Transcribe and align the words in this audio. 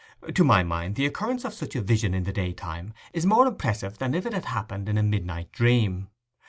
To 0.33 0.43
my 0.43 0.63
mind 0.63 0.95
the 0.95 1.05
occurrence 1.05 1.45
of 1.45 1.53
such 1.53 1.75
a 1.75 1.81
vision 1.83 2.15
in 2.15 2.23
the 2.23 2.33
daytime 2.33 2.91
is 3.13 3.23
more 3.23 3.45
impressive 3.45 3.99
than 3.99 4.15
if 4.15 4.25
it 4.25 4.33
had 4.33 4.45
happened 4.45 4.89
in 4.89 4.97
a 4.97 5.03
midnight 5.03 5.51
dream. 5.51 6.07